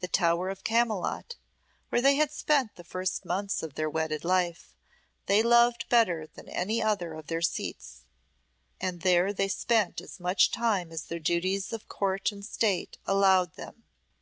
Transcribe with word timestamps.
The 0.00 0.08
Tower 0.08 0.48
of 0.48 0.64
Camylott, 0.64 1.36
where 1.90 2.00
they 2.00 2.14
had 2.14 2.32
spent 2.32 2.76
the 2.76 2.82
first 2.82 3.26
months 3.26 3.62
of 3.62 3.74
their 3.74 3.90
wedded 3.90 4.24
life, 4.24 4.74
they 5.26 5.42
loved 5.42 5.86
better 5.90 6.26
than 6.26 6.48
any 6.48 6.82
other 6.82 7.12
of 7.12 7.26
their 7.26 7.42
seats, 7.42 8.06
and 8.80 9.02
there 9.02 9.34
they 9.34 9.48
spent 9.48 10.00
as 10.00 10.18
much 10.18 10.50
time 10.50 10.90
as 10.90 11.02
their 11.02 11.18
duties 11.18 11.74
of 11.74 11.88
Court 11.88 12.32
and 12.32 12.42
State 12.42 12.96
allowed 13.06 13.56
them. 13.56 13.84